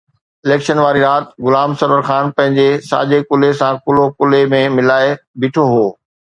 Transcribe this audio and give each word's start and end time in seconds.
Election 0.45 0.79
واري 0.83 1.01
رات 1.03 1.27
غلام 1.49 1.75
سرور 1.81 2.01
خان 2.07 2.33
پنهنجي 2.41 2.65
ساڄي 2.87 3.21
ڪلهي 3.29 3.61
سان 3.61 3.79
ڪلهو 3.85 4.09
ڪلهي 4.19 4.51
۾ 4.57 4.65
ملائي 4.81 5.17
بيٺو 5.45 5.71
هو. 5.77 5.89